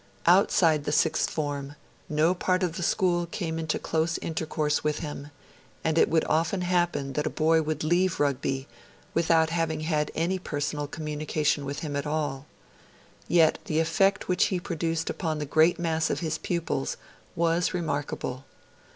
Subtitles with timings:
[0.25, 1.75] Outside the Sixth Form,
[2.09, 5.27] no part of the school came into close intercourse with him;
[5.83, 8.67] and it would often happen that a boy would leave Rugby
[9.13, 12.47] without having had any personal communication with him at all.
[13.27, 16.97] Yet the effect which he produced upon the great mass of his pupils
[17.35, 18.45] was remarkable.